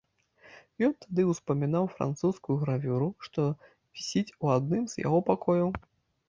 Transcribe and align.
Ён 0.85 0.93
тады 1.03 1.25
ўспамінаў 1.31 1.85
французскую 1.97 2.55
гравюру, 2.63 3.09
што 3.27 3.41
вісіць 3.95 4.35
у 4.43 4.51
адным 4.57 4.83
з 4.95 5.05
яго 5.05 5.19
пакояў. 5.31 5.69